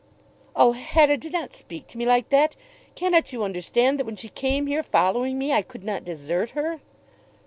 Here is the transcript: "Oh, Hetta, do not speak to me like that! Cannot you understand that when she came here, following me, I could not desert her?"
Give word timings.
"Oh, 0.55 0.71
Hetta, 0.71 1.15
do 1.15 1.29
not 1.29 1.53
speak 1.53 1.85
to 1.89 1.97
me 1.99 2.07
like 2.07 2.29
that! 2.29 2.55
Cannot 2.95 3.31
you 3.31 3.43
understand 3.43 3.99
that 3.99 4.05
when 4.05 4.15
she 4.15 4.29
came 4.29 4.65
here, 4.65 4.81
following 4.81 5.37
me, 5.37 5.53
I 5.53 5.61
could 5.61 5.83
not 5.83 6.03
desert 6.03 6.49
her?" 6.57 6.81